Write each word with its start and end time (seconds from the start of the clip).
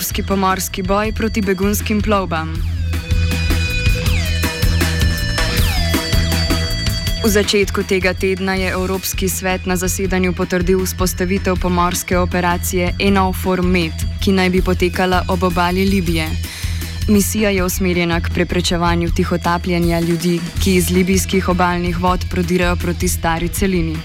evropski 0.00 0.22
pomorski 0.22 0.82
boj 0.82 1.12
proti 1.12 1.42
begunskim 1.42 2.00
plovbam. 2.02 2.54
V 7.24 7.28
začetku 7.28 7.82
tega 7.82 8.14
tedna 8.14 8.54
je 8.54 8.70
Evropski 8.72 9.28
svet 9.28 9.66
na 9.66 9.76
zasedanju 9.76 10.32
potrdil 10.32 10.80
vzpostavitev 10.84 11.60
pomorske 11.60 12.18
operacije 12.18 12.94
Enofor 12.98 13.62
Med, 13.62 13.92
ki 14.24 14.32
naj 14.32 14.50
bi 14.50 14.62
potekala 14.62 15.24
ob 15.28 15.42
obali 15.42 15.84
Libije. 15.84 16.28
Misija 17.08 17.50
je 17.50 17.64
usmerjena 17.64 18.20
k 18.20 18.32
preprečevanju 18.34 19.10
tihotapljanja 19.16 20.00
ljudi, 20.00 20.40
ki 20.64 20.74
iz 20.74 20.90
libijskih 20.90 21.48
obaljnih 21.48 22.00
vod 22.00 22.24
prodirajo 22.30 22.76
proti 22.76 23.08
stari 23.08 23.48
celini. 23.48 23.96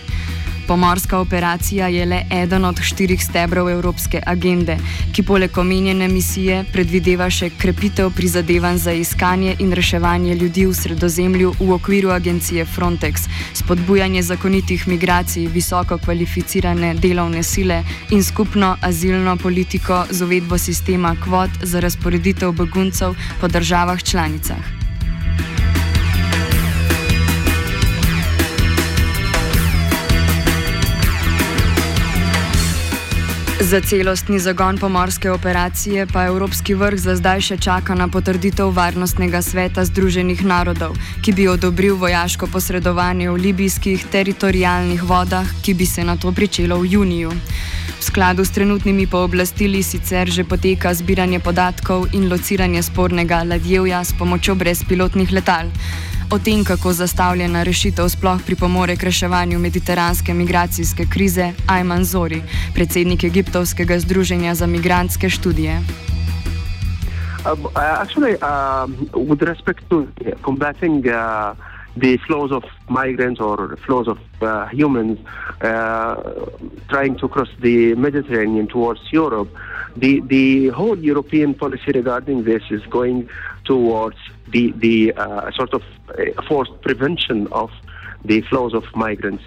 Pomorska 0.68 1.20
operacija 1.20 1.88
je 1.88 2.06
le 2.06 2.22
eden 2.32 2.66
od 2.66 2.80
štirih 2.82 3.24
stebrov 3.24 3.70
Evropske 3.70 4.22
agende, 4.26 4.78
ki 5.14 5.24
poleg 5.24 5.58
omenjene 5.58 6.08
misije 6.08 6.64
predvideva 6.74 7.30
še 7.30 7.50
krepitev 7.58 8.10
prizadevanj 8.16 8.78
za 8.78 8.94
iskanje 8.94 9.56
in 9.60 9.74
reševanje 9.74 10.36
ljudi 10.36 10.66
v 10.66 10.74
sredozemlju 10.74 11.54
v 11.60 11.72
okviru 11.74 12.10
agencije 12.10 12.66
Frontex, 12.66 13.28
spodbujanje 13.54 14.24
zakonitih 14.24 14.88
migracij, 14.88 15.48
visoko 15.48 15.98
kvalificirane 15.98 16.96
delovne 16.96 17.44
sile 17.44 17.84
in 18.10 18.24
skupno 18.24 18.76
azilno 18.82 19.38
politiko 19.38 20.06
z 20.10 20.22
uvedbo 20.22 20.58
sistema 20.58 21.16
kvot 21.24 21.62
za 21.62 21.80
razporeditev 21.80 22.52
beguncev 22.52 23.14
po 23.42 23.48
državah 23.48 24.04
članicah. 24.04 24.85
Za 33.66 33.82
celostni 33.82 34.40
zagon 34.40 34.78
pomorske 34.78 35.32
operacije 35.32 36.08
pa 36.14 36.26
Evropski 36.26 36.74
vrh 36.78 37.00
za 37.02 37.16
zdaj 37.18 37.42
še 37.42 37.56
čaka 37.58 37.96
na 37.98 38.06
potrditev 38.08 38.70
Varnostnega 38.70 39.42
sveta 39.42 39.82
Združenih 39.90 40.44
narodov, 40.46 40.94
ki 41.26 41.34
bi 41.34 41.48
odobril 41.50 41.98
vojaško 41.98 42.46
posredovanje 42.54 43.32
v 43.32 43.40
libijskih 43.48 44.06
teritorijalnih 44.14 45.02
vodah, 45.04 45.50
ki 45.66 45.74
bi 45.74 45.86
se 45.86 46.06
na 46.06 46.14
to 46.14 46.30
pričelo 46.32 46.78
v 46.78 46.92
juniju. 46.94 47.32
V 48.00 48.04
skladu 48.06 48.46
s 48.46 48.54
trenutnimi 48.54 49.08
pooblastili 49.10 49.82
sicer 49.84 50.30
že 50.30 50.46
poteka 50.46 50.94
zbiranje 50.94 51.40
podatkov 51.40 52.06
in 52.14 52.30
lociranje 52.30 52.84
spornega 52.86 53.42
ladjevja 53.50 54.04
s 54.06 54.14
pomočjo 54.14 54.56
brezpilotnih 54.56 55.34
letal. 55.34 55.74
O 56.32 56.40
tem, 56.40 56.64
kako 56.66 56.94
zastavljena 56.94 57.64
rešitev 57.64 58.10
sploh 58.10 58.42
pripomore 58.46 58.96
k 58.96 59.04
reševanju 59.04 59.60
mediteranske 59.60 60.34
migracijske 60.34 61.06
krize, 61.14 61.52
Ayman 61.68 62.04
Zori, 62.04 62.42
predsednik 62.74 63.24
Egiptovskega 63.24 64.00
združenja 64.00 64.56
za 64.56 64.68
migrantske 64.68 65.30
študije. 65.30 65.80
Uh, 67.46 67.70
actually, 67.76 68.36
um, 68.42 69.10
with 69.30 69.42
respect 69.44 69.80
to 69.90 70.08
combating 70.42 71.06
uh, 71.06 71.54
the 71.96 72.18
flows 72.28 72.52
of 72.52 72.64
migrants 72.90 73.40
or 73.40 73.78
flows 73.86 74.08
of 74.08 74.18
uh, 74.42 74.68
humans 74.74 75.20
uh, 75.62 76.16
trying 76.90 77.16
to 77.20 77.28
cross 77.28 77.50
the 77.62 77.94
Mediterranean 77.96 78.68
towards 78.68 79.02
Europe, 79.14 79.50
the, 79.96 80.20
the 80.22 80.68
whole 80.70 80.98
European 80.98 81.54
policy 81.54 81.92
regarding 81.94 82.44
this 82.44 82.64
is 82.70 82.84
going 82.88 83.30
towards 83.64 84.18
the, 84.50 84.72
the 84.74 85.14
uh, 85.14 85.52
sort 85.52 85.74
of 85.74 85.84
uh, 86.10 86.42
forced 86.44 86.80
prevention 86.82 87.48
of 87.52 87.72
the 88.24 88.42
flows 88.42 88.74
of 88.74 88.84
migrants 88.96 89.44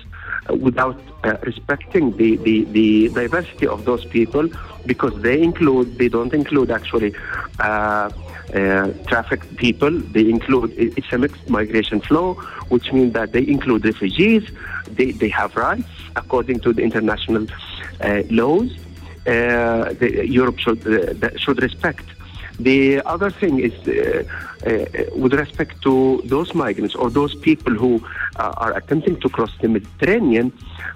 uh, 0.49 0.55
without 0.55 0.99
uh, 1.25 1.37
respecting 1.43 2.17
the, 2.17 2.37
the, 2.37 2.65
the 2.65 3.09
diversity 3.09 3.67
of 3.67 3.85
those 3.85 4.05
people 4.07 4.49
because 4.87 5.15
they 5.21 5.43
include, 5.43 5.99
they 5.99 6.09
don't 6.09 6.33
include 6.33 6.71
actually 6.71 7.15
uh, 7.61 8.11
uh, 8.55 8.93
trafficked 9.07 9.57
people, 9.57 9.91
they 9.91 10.31
include, 10.31 10.73
it's 10.77 11.13
a 11.13 11.19
mixed 11.19 11.49
migration 11.51 12.01
flow, 12.01 12.35
which 12.71 12.93
means 12.93 13.13
that 13.13 13.33
they 13.33 13.47
include 13.47 13.85
refugees, 13.85 14.49
they, 14.93 15.11
they 15.11 15.29
have 15.29 15.55
rights 15.57 15.89
according 16.17 16.59
to 16.61 16.73
the 16.73 16.83
international 16.83 17.47
laws. 18.31 18.75
The, 19.29 20.25
Europe 20.27 20.59
should, 20.59 20.83
should 21.37 21.63
respect 21.63 22.07
the 22.59 23.01
other 23.07 23.31
thing 23.31 23.61
is, 23.61 23.73
uh, 23.87 24.25
uh, 24.67 25.17
with 25.17 25.33
respect 25.35 25.81
to 25.83 26.21
those 26.25 26.55
migrants 26.55 26.95
or 26.95 27.09
those 27.09 27.35
people 27.37 27.73
who 27.75 28.05
uh, 28.37 28.53
are 28.57 28.77
attempting 28.77 29.21
to 29.21 29.29
cross 29.29 29.53
the 29.61 29.69
Mediterranean, 29.69 30.53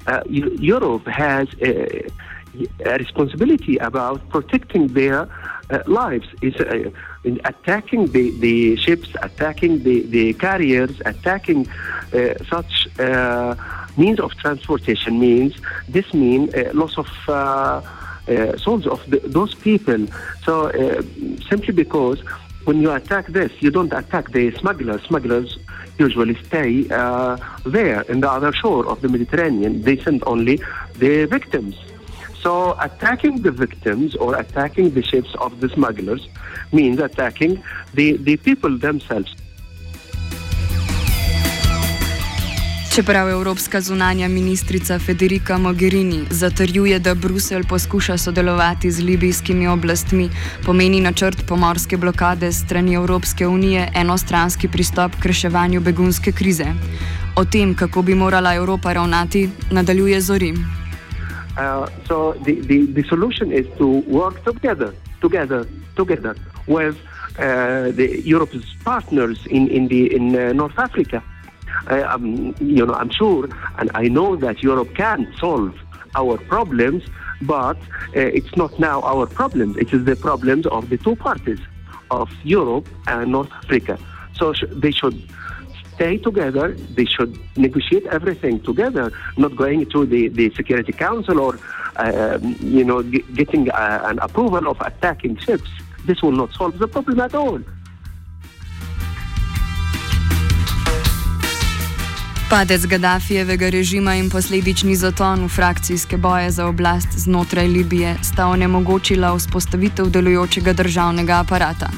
uh, 0.09 0.23
Europe 0.29 1.07
has 1.07 1.47
a, 1.61 2.05
a, 2.85 2.99
responsibility 2.99 3.77
about 3.79 4.29
protecting 4.29 4.89
their 4.89 5.29
uh, 5.71 5.79
lives. 5.87 6.27
Is 6.43 6.57
uh, 6.57 6.91
attacking 7.45 8.07
the, 8.09 8.31
the 8.41 8.77
ships, 8.77 9.11
attacking 9.23 9.85
the, 9.85 10.01
the 10.01 10.35
carriers, 10.35 11.01
attacking 11.07 11.69
such 12.51 12.89
means 13.97 14.19
of 14.21 14.33
transportation 14.35 15.19
means 15.21 15.55
this 15.89 16.13
means 16.13 16.53
loss 16.75 16.99
of 16.99 17.07
uh, 18.29 18.57
souls 18.57 18.87
of 18.87 19.05
the, 19.11 19.19
those 19.21 19.55
people. 19.55 20.07
So 20.45 20.69
uh, 20.69 21.03
simply 21.49 21.73
because 21.75 22.21
when 22.65 22.81
you 22.81 22.93
attack 22.93 23.27
this, 23.27 23.51
you 23.61 23.71
don't 23.71 23.93
attack 23.93 24.31
the 24.31 24.53
smugglers. 24.53 25.03
Smugglers 25.03 25.59
usually 25.99 26.37
stay 26.45 26.89
uh, 26.91 27.37
there 27.65 28.03
in 28.03 28.21
the 28.21 28.31
other 28.31 28.53
shore 28.53 28.87
of 28.87 29.01
the 29.01 29.09
Mediterranean. 29.09 29.83
They 29.83 29.97
send 29.99 30.23
only 30.27 30.61
the 30.95 31.27
victims. 31.27 31.77
So 32.41 32.77
attacking 32.81 33.43
the 33.43 33.53
victims 33.53 34.17
or 34.17 34.35
attacking 34.37 34.95
the 34.95 35.03
ships 35.03 35.33
of 35.41 35.61
the 35.61 35.69
smugglers 35.69 36.29
means 36.73 36.99
attacking 36.99 37.63
the, 37.95 38.17
the 38.17 38.37
people 38.37 38.77
themselves. 38.79 39.35
Čeprav 42.95 43.29
evropska 43.29 43.81
zunanja 43.81 44.29
ministrica 44.29 44.99
Federica 44.99 45.59
Mogherini 45.59 46.25
zatrjuje, 46.31 46.99
da 46.99 47.15
Bruselj 47.15 47.63
poskuša 47.69 48.19
sodelovati 48.19 48.91
z 48.91 49.01
libijskimi 49.01 49.69
oblastmi, 49.69 50.29
pomeni 50.67 51.01
načrt 51.01 51.47
pomorske 51.49 51.97
blokade 51.97 52.53
strani 52.53 52.95
Evropske 52.95 53.47
unije 53.47 53.89
enostranski 53.95 54.69
pristop 54.69 55.13
k 55.23 55.27
reševanju 55.27 55.81
begunske 55.81 56.33
krize. 56.33 56.67
O 57.37 57.45
tem, 57.45 57.75
kako 57.75 58.03
bi 58.03 58.15
morala 58.15 58.55
Evropa 58.55 58.93
ravnati, 58.93 59.51
nadaljuje 59.71 60.21
Zori. 60.21 60.53
Uh, 60.53 61.89
so 62.09 62.35
the, 62.45 62.55
the, 62.55 62.87
the 62.95 63.09
solution 63.09 63.53
is 63.53 63.67
to 63.79 63.87
work 64.09 64.45
together, 64.45 64.93
together, 65.21 65.65
together 65.97 66.35
with 66.67 66.97
uh, 66.97 67.97
the 67.97 68.23
Europe's 68.25 68.77
partners 68.85 69.39
in, 69.51 69.69
in, 69.69 69.89
the, 69.89 70.17
in 70.17 70.37
uh, 70.37 70.53
North 70.53 70.79
Africa. 70.79 71.23
Uh, 71.91 72.03
um, 72.09 72.55
you 72.61 72.85
know, 72.87 72.95
I'm 72.95 73.11
sure 73.11 73.49
and 73.79 73.91
I 73.95 74.09
know 74.09 74.37
that 74.37 74.63
Europe 74.63 74.95
can 74.95 75.33
solve 75.39 75.75
our 76.15 76.37
problems, 76.39 77.05
but 77.43 77.77
uh, 77.77 78.21
it's 78.39 78.55
not 78.57 78.79
now 78.79 79.01
our 79.03 79.27
problems. 79.27 79.77
It 79.77 79.93
is 79.93 80.05
the 80.05 80.17
problems 80.17 80.67
of 80.67 80.89
the 80.91 80.99
two 80.99 81.17
parties, 81.17 81.61
of 82.11 82.31
Europe 82.45 82.89
and 83.07 83.33
North 83.33 83.51
Africa. 83.53 83.99
So 84.35 84.53
sh- 84.53 84.65
they 84.71 84.91
should 84.91 85.23
stay 85.95 86.19
together. 86.19 86.73
They 86.73 87.05
should 87.05 87.39
negotiate 87.57 88.07
everything 88.07 88.61
together, 88.61 89.13
not 89.37 89.57
going 89.57 89.87
to 89.91 90.07
the, 90.07 90.29
the 90.29 90.53
Security 90.55 90.93
Council 90.93 91.41
or, 91.41 91.59
uh, 91.97 92.39
you 92.61 92.85
know, 92.85 93.03
g- 93.03 93.25
getting 93.35 93.71
uh, 93.71 94.03
an 94.05 94.19
approval 94.19 94.69
of 94.69 94.81
attacking 94.81 95.37
ships. 95.39 95.71
This 96.05 96.23
will 96.23 96.33
not 96.33 96.53
solve 96.53 96.79
the 96.79 96.89
problem 96.89 97.21
at 97.21 97.35
all. 97.35 97.61
Padec 102.53 102.87
Gaddafijevega 102.87 103.69
režima 103.69 104.15
in 104.15 104.27
posledični 104.31 104.93
zaton 104.97 105.45
v 105.45 105.49
frakcijske 105.49 106.17
boje 106.17 106.51
za 106.51 106.67
oblast 106.67 107.09
znotraj 107.17 107.67
Libije 107.67 108.17
sta 108.23 108.47
onemogočila 108.47 109.31
vzpostavitev 109.37 110.11
delujočega 110.11 110.73
državnega 110.73 111.39
aparata. 111.41 111.89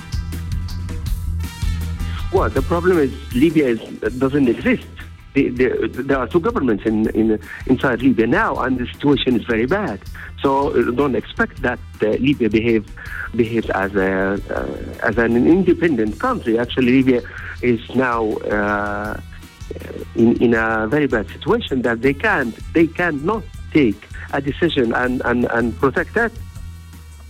Well, 2.33 2.51
the 2.51 2.63
problem 2.63 2.99
is 2.99 3.11
Libya 3.35 3.69
is, 3.69 3.81
doesn't 4.01 4.49
exist. 4.49 4.87
The, 5.35 5.51
the, 5.51 5.89
there 6.07 6.19
are 6.19 6.29
two 6.29 6.41
governments 6.41 6.87
in, 6.87 7.11
in, 7.15 7.39
inside 7.67 8.03
Libya 8.03 8.27
now, 8.27 8.55
and 8.63 8.79
the 8.79 8.87
situation 8.87 9.35
is 9.35 9.45
very 9.49 9.67
bad. 9.67 9.99
So 10.41 10.71
uh, 10.71 10.95
don't 10.95 11.17
expect 11.17 11.63
that 11.63 11.81
uh, 12.03 12.11
Libya 12.23 12.49
behave, 12.49 12.85
behaves 13.35 13.71
as, 13.71 13.93
a, 13.97 14.39
uh, 14.55 15.09
as 15.09 15.19
an 15.19 15.35
independent 15.35 16.21
country. 16.21 16.61
Actually, 16.61 17.03
Libya 17.03 17.23
is 17.61 17.81
now 17.97 18.31
uh, 18.47 19.19
in, 20.17 20.43
in 20.43 20.55
a 20.55 20.87
very 20.89 21.07
bad 21.07 21.29
situation 21.29 21.83
that 21.83 22.03
they 22.03 22.15
can't, 22.15 22.57
they 22.73 22.87
cannot 22.87 23.43
take 23.73 24.09
a 24.33 24.41
decision 24.41 24.95
and, 24.95 25.23
and, 25.25 25.47
and 25.47 25.77
protect 25.79 26.15
that. 26.15 26.33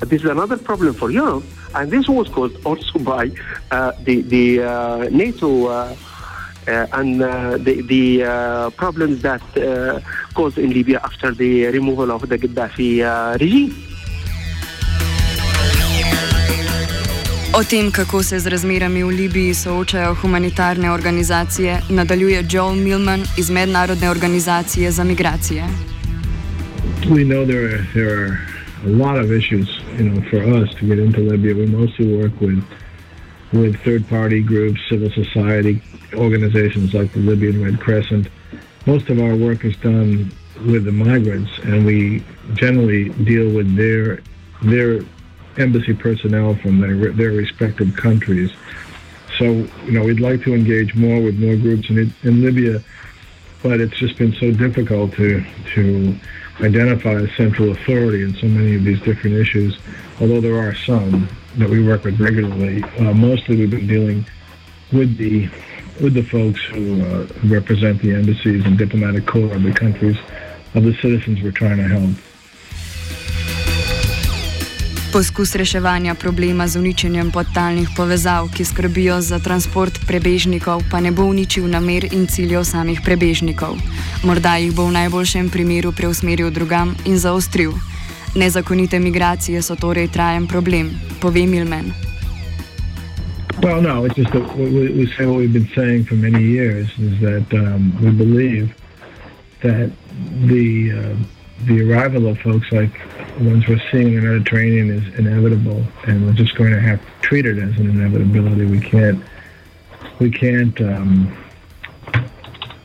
This 0.00 0.22
is 0.22 0.30
another 0.30 0.56
problem 0.56 0.92
for 0.94 1.10
Europe, 1.10 1.44
and 1.74 1.90
this 1.90 2.08
was 2.08 2.28
caused 2.28 2.64
also 2.66 2.98
by 2.98 3.30
uh, 3.70 3.92
the, 4.02 4.22
the 4.22 4.62
uh, 4.62 5.08
NATO 5.10 5.66
uh, 5.66 5.96
uh 6.66 6.86
and 6.92 7.20
uh, 7.22 7.58
the, 7.58 7.82
the 7.82 8.24
uh, 8.24 8.70
problems 8.70 9.20
that 9.20 9.42
caused 10.34 10.58
in 10.58 10.70
Libya 10.70 10.98
after 11.04 11.30
the 11.30 11.66
removal 11.66 12.10
of 12.10 12.26
the 12.28 12.38
Gaddafi 12.38 13.38
regime. 13.40 13.93
O 17.56 17.62
tem, 17.62 17.90
kako 17.90 18.22
se 18.22 18.40
z 18.40 18.46
razmerami 18.46 19.04
v 19.04 19.08
Libiji 19.08 19.54
soočajo 19.54 20.14
humanitarne 20.14 20.90
organizacije, 20.90 21.80
nadaljuje 21.90 22.44
Joel 22.50 22.74
Milman 22.74 23.22
iz 23.38 23.50
Mednarodne 23.50 24.10
organizacije 24.10 24.90
za 24.90 25.04
migracije. 25.04 25.62
We 27.06 27.22
know 27.24 27.46
there 27.46 27.64
are, 27.66 27.86
there 27.92 28.10
are 28.10 28.38
a 28.86 28.90
lot 28.90 29.24
of 29.24 29.30
issues, 29.30 29.68
you 29.98 30.10
know, 30.10 30.22
for 30.30 30.42
us 30.62 30.70
to 30.80 30.86
get 30.86 30.98
into 30.98 31.20
Libya. 31.20 31.54
We 31.54 31.66
mostly 31.66 32.06
work 32.06 32.32
with 32.40 32.58
with 33.52 33.76
third-party 33.84 34.40
groups, 34.40 34.80
civil 34.88 35.10
society 35.10 35.78
organizations 36.16 36.92
like 36.92 37.12
the 37.12 37.20
Libyan 37.20 37.64
Red 37.64 37.78
Crescent. 37.78 38.26
Most 38.86 39.10
of 39.10 39.18
our 39.18 39.36
work 39.36 39.64
is 39.64 39.76
done 39.76 40.32
with 40.66 40.84
the 40.84 40.92
migrants, 40.92 41.50
and 41.64 41.86
we 41.86 42.22
generally 42.54 43.04
deal 43.24 43.48
with 43.56 43.76
their 43.76 44.18
their 44.62 45.04
embassy 45.58 45.94
personnel 45.94 46.54
from 46.56 46.80
their, 46.80 47.12
their 47.12 47.32
respective 47.32 47.94
countries. 47.96 48.52
So, 49.38 49.44
you 49.84 49.92
know, 49.92 50.04
we'd 50.04 50.20
like 50.20 50.42
to 50.42 50.54
engage 50.54 50.94
more 50.94 51.20
with 51.20 51.38
more 51.38 51.56
groups 51.56 51.90
in, 51.90 52.12
in 52.22 52.42
Libya, 52.42 52.82
but 53.62 53.80
it's 53.80 53.96
just 53.96 54.16
been 54.18 54.32
so 54.34 54.52
difficult 54.52 55.12
to, 55.14 55.44
to 55.74 56.16
identify 56.60 57.12
a 57.12 57.28
central 57.36 57.70
authority 57.70 58.22
in 58.22 58.34
so 58.34 58.46
many 58.46 58.76
of 58.76 58.84
these 58.84 59.00
different 59.00 59.36
issues, 59.36 59.78
although 60.20 60.40
there 60.40 60.58
are 60.58 60.74
some 60.74 61.28
that 61.56 61.68
we 61.68 61.84
work 61.84 62.04
with 62.04 62.20
regularly. 62.20 62.82
Uh, 62.98 63.12
mostly 63.14 63.56
we've 63.56 63.70
been 63.70 63.86
dealing 63.86 64.24
with 64.92 65.16
the 65.16 65.48
with 66.00 66.14
the 66.14 66.22
folks 66.22 66.60
who 66.64 67.00
uh, 67.02 67.26
represent 67.44 68.02
the 68.02 68.12
embassies 68.12 68.64
and 68.66 68.76
diplomatic 68.76 69.26
corps 69.26 69.54
of 69.54 69.62
the 69.62 69.72
countries 69.72 70.16
of 70.74 70.82
the 70.82 70.92
citizens 70.94 71.40
we're 71.40 71.52
trying 71.52 71.76
to 71.76 71.84
help. 71.84 72.33
Poskus 75.14 75.54
reševanja 75.54 76.14
problema 76.14 76.66
z 76.68 76.76
uničenjem 76.76 77.30
podtalnih 77.30 77.88
povezav, 77.96 78.48
ki 78.50 78.64
skrbijo 78.64 79.20
za 79.20 79.38
transport 79.38 79.98
prebežnikov, 80.06 80.82
pa 80.90 81.00
ne 81.00 81.12
bo 81.14 81.22
uničil 81.30 81.68
namer 81.70 82.08
in 82.10 82.26
ciljev 82.26 82.64
samih 82.64 82.98
prebežnikov. 83.04 83.76
Morda 84.24 84.56
jih 84.56 84.74
bo 84.74 84.88
v 84.88 84.96
najboljšem 84.96 85.50
primeru 85.54 85.92
preusmeril 85.92 86.50
drugam 86.50 86.96
in 87.06 87.18
zaostril. 87.18 87.72
Nezakonite 88.34 88.98
migracije 88.98 89.62
so 89.62 89.76
torej 89.76 90.08
trajen 90.08 90.48
problem, 90.50 90.90
pove 91.20 91.46
Milman. 91.46 91.94
Well, 93.62 93.82
no, 93.82 94.04
it's 94.06 94.16
just 94.16 94.32
that 94.32 94.56
we, 94.58 94.90
we 94.98 95.06
say 95.14 95.26
what 95.26 95.38
we've 95.38 95.52
been 95.52 95.70
saying 95.76 96.08
for 96.08 96.16
many 96.16 96.42
years 96.42 96.90
is 96.98 97.20
that 97.20 97.46
um, 97.54 97.94
we 98.02 98.10
believe 98.10 98.74
that 99.62 99.90
the 100.50 100.90
uh, 100.90 101.33
the 101.62 101.90
arrival 101.90 102.26
of 102.26 102.38
folks 102.40 102.70
like 102.72 102.92
the 103.38 103.44
ones 103.44 103.66
we're 103.68 103.80
seeing 103.90 104.08
in 104.08 104.16
the 104.16 104.20
Mediterranean 104.22 104.90
is 104.90 105.18
inevitable, 105.18 105.84
and 106.06 106.26
we're 106.26 106.32
just 106.32 106.54
going 106.56 106.72
to 106.72 106.80
have 106.80 107.00
to 107.00 107.20
treat 107.22 107.46
it 107.46 107.58
as 107.58 107.78
an 107.78 107.90
inevitability. 107.90 108.66
We 108.66 108.80
can't 108.80 109.24
we 110.18 110.30
can't 110.30 110.78
um, 110.80 111.36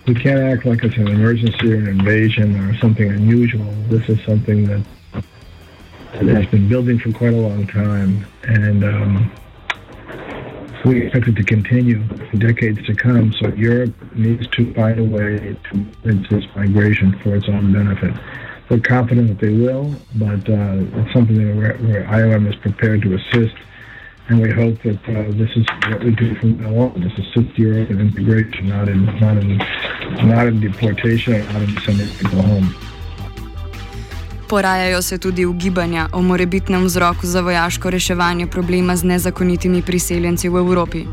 we 0.07 0.15
can't 0.15 0.39
act 0.39 0.65
like 0.65 0.83
it's 0.83 0.97
an 0.97 1.07
emergency 1.07 1.73
or 1.73 1.77
an 1.77 1.87
invasion 1.87 2.55
or 2.55 2.75
something 2.77 3.09
unusual. 3.09 3.71
This 3.89 4.07
is 4.09 4.23
something 4.25 4.65
that, 4.65 4.85
has 6.13 6.45
been 6.47 6.67
building 6.67 6.97
for 6.97 7.11
quite 7.11 7.33
a 7.33 7.37
long 7.37 7.67
time, 7.67 8.25
and 8.43 8.83
um, 8.83 9.31
we 10.83 11.03
expect 11.03 11.27
it 11.27 11.35
to 11.35 11.43
continue 11.43 12.07
for 12.07 12.37
decades 12.37 12.83
to 12.87 12.95
come. 12.95 13.31
So 13.33 13.49
Europe 13.49 13.93
needs 14.15 14.47
to 14.47 14.73
find 14.73 14.99
a 14.99 15.03
way 15.03 15.55
to 15.71 16.13
this 16.29 16.45
migration 16.55 17.17
for 17.19 17.35
its 17.35 17.47
own 17.47 17.71
benefit. 17.71 18.13
We're 18.69 18.79
confident 18.79 19.29
that 19.29 19.39
they 19.39 19.51
will, 19.51 19.95
but 20.15 20.47
uh, 20.47 21.01
it's 21.01 21.13
something 21.13 21.35
that 21.35 21.55
where, 21.55 21.77
where 21.77 22.03
IOM 22.03 22.47
is 22.47 22.55
prepared 22.57 23.01
to 23.01 23.15
assist, 23.15 23.55
and 24.27 24.39
we 24.39 24.51
hope 24.51 24.79
that 24.83 24.99
uh, 25.09 25.31
this 25.31 25.49
is 25.55 25.65
what 25.87 26.03
we 26.03 26.11
do 26.11 26.35
from 26.35 26.61
now 26.61 26.83
on. 26.83 27.01
Just 27.01 27.17
assist 27.17 27.57
Europe 27.57 27.89
in 27.89 27.99
integration, 27.99 28.69
not 28.69 28.87
in 28.87 29.05
not 29.19 29.37
in 29.37 29.57
not 30.27 30.45
in 30.45 30.59
deportation, 30.59 31.33
or 31.33 31.43
not 31.53 31.63
in 31.63 31.77
sending 31.81 32.07
people 32.17 32.43
home. 32.43 32.88
Porajajo 34.49 35.01
se 35.01 35.17
tudi 35.17 35.45
ugibanja 35.45 36.07
o 36.11 36.21
morebitnem 36.21 36.85
vzroku 36.85 37.27
za 37.27 37.41
vojaško 37.41 37.89
reševanje 37.89 38.47
problema 38.47 38.95
z 38.95 39.03
nezakonitimi 39.03 39.81
priseljenci 39.81 40.49
v 40.49 40.57
Evropi. 40.57 41.03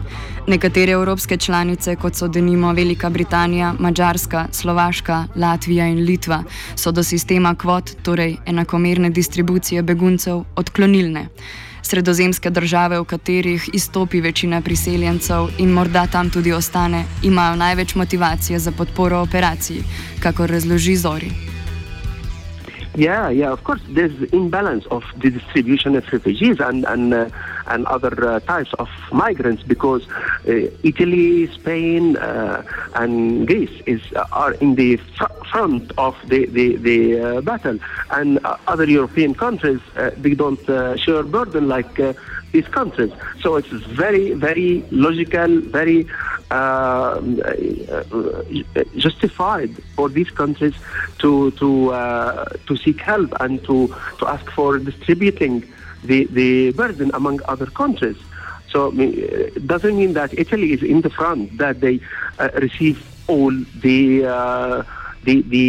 Nekatere 0.46 0.92
evropske 0.92 1.36
članice, 1.36 1.96
kot 1.96 2.14
so 2.14 2.28
denimo 2.28 2.72
Velika 2.72 3.10
Britanija, 3.10 3.74
Mačarska, 3.78 4.46
Slovaška, 4.52 5.24
Latvija 5.36 5.86
in 5.86 5.98
Litva, 5.98 6.42
so 6.76 6.92
do 6.92 7.02
sistema 7.02 7.54
kvot, 7.54 7.90
torej 8.02 8.36
enakomerne 8.46 9.10
distribucije 9.10 9.82
beguncev, 9.82 10.44
odklonilne. 10.56 11.28
Sredozemske 11.82 12.50
države, 12.50 13.00
v 13.00 13.04
katerih 13.04 13.68
izstopi 13.72 14.20
večina 14.20 14.60
priseljencev 14.60 15.48
in 15.58 15.70
morda 15.70 16.06
tam 16.06 16.30
tudi 16.30 16.52
ostane, 16.52 17.04
imajo 17.22 17.56
največ 17.56 17.94
motivacije 17.94 18.58
za 18.58 18.72
podporo 18.72 19.18
operaciji, 19.18 19.82
kako 20.20 20.46
razloži 20.46 20.96
Zori. 20.96 21.45
Yeah, 22.96 23.28
yeah, 23.28 23.52
of 23.52 23.62
course, 23.62 23.82
there's 23.90 24.14
imbalance 24.32 24.86
of 24.90 25.02
the 25.18 25.28
distribution 25.30 25.96
of 25.96 26.04
refugees 26.10 26.56
and 26.60 26.86
and 26.86 27.12
uh, 27.12 27.28
and 27.66 27.84
other 27.88 28.14
uh, 28.26 28.40
types 28.40 28.70
of 28.78 28.88
migrants 29.12 29.62
because 29.62 30.06
uh, 30.48 30.52
Italy, 30.82 31.46
Spain, 31.52 32.16
uh, 32.16 32.62
and 32.94 33.46
Greece 33.46 33.82
is 33.86 34.00
uh, 34.16 34.24
are 34.32 34.54
in 34.54 34.76
the 34.76 34.96
fr- 34.96 35.26
front 35.52 35.92
of 35.98 36.14
the 36.28 36.46
the, 36.46 36.76
the 36.76 37.20
uh, 37.20 37.40
battle, 37.42 37.78
and 38.12 38.38
other 38.66 38.86
European 38.88 39.34
countries 39.34 39.80
they 40.16 40.32
don't 40.34 40.64
share 40.98 41.22
burden 41.22 41.68
like 41.68 42.00
these 42.56 42.70
countries. 42.78 43.12
So 43.42 43.48
it's 43.60 43.74
very 44.02 44.26
very 44.46 44.70
logical, 45.06 45.50
very 45.80 46.00
uh, 46.50 47.20
justified 49.06 49.72
for 49.96 50.06
these 50.16 50.30
countries 50.40 50.76
to 51.22 51.30
to 51.60 51.68
uh, 51.92 52.44
to 52.66 52.72
seek 52.84 52.98
help 53.12 53.30
and 53.44 53.52
to 53.68 53.76
to 54.18 54.24
ask 54.34 54.46
for 54.58 54.70
distributing 54.90 55.54
the 56.10 56.18
the 56.38 56.50
burden 56.80 57.08
among 57.20 57.36
other 57.52 57.68
countries. 57.82 58.18
So 58.72 58.78
it 58.98 59.66
doesn't 59.72 59.96
mean 60.02 60.12
that 60.20 60.30
Italy 60.44 60.68
is 60.76 60.82
in 60.92 60.98
the 61.06 61.12
front 61.18 61.42
that 61.62 61.76
they 61.84 61.96
uh, 62.38 62.48
receive 62.66 62.98
all 63.32 63.54
the 63.86 64.00
uh, 64.38 64.82
the 65.26 65.34
the 65.54 65.66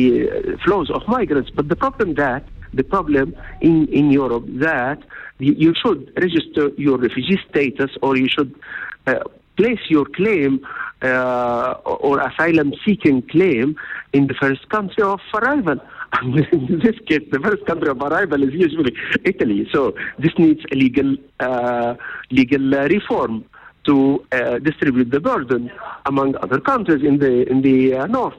flows 0.63 0.89
of 0.97 1.01
migrants, 1.17 1.49
but 1.57 1.65
the 1.73 1.79
problem 1.85 2.09
that 2.25 2.43
the 2.73 2.83
problem 2.83 3.35
in 3.61 3.87
in 3.87 4.11
Europe 4.11 4.45
that 4.47 4.99
you 5.39 5.73
should 5.81 6.11
register 6.17 6.69
your 6.77 6.97
refugee 6.97 7.39
status 7.49 7.91
or 8.01 8.17
you 8.17 8.27
should 8.27 8.53
uh, 9.05 9.19
place 9.55 9.79
your 9.89 10.05
claim 10.05 10.65
uh, 11.01 11.75
or 11.85 12.19
asylum 12.19 12.73
seeking 12.85 13.21
claim 13.23 13.75
in 14.13 14.27
the 14.27 14.33
first 14.33 14.67
country 14.69 15.03
of 15.03 15.19
arrival. 15.33 15.79
In 16.23 16.79
this 16.81 16.97
case, 17.05 17.27
the 17.31 17.39
first 17.39 17.65
country 17.65 17.89
of 17.89 18.01
arrival 18.01 18.41
is 18.41 18.53
usually 18.53 18.95
Italy. 19.25 19.67
So 19.73 19.93
this 20.17 20.31
needs 20.37 20.61
a 20.71 20.75
legal, 20.75 21.17
uh, 21.41 21.95
legal 22.31 22.71
reform 22.71 23.43
to 23.85 24.25
uh, 24.31 24.59
distribute 24.59 25.11
the 25.11 25.19
burden 25.19 25.69
among 26.05 26.35
other 26.37 26.61
countries 26.61 27.03
in 27.03 27.19
the, 27.19 27.47
in 27.49 27.61
the 27.61 27.93
uh, 27.93 28.07
north. 28.07 28.35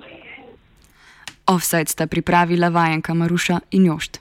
Offside 1.48 1.88
sta 1.88 2.06
pripravila 2.06 2.68
vajenka 2.68 3.14
Maruša 3.14 3.60
in 3.70 3.86
Jošt. 3.86 4.20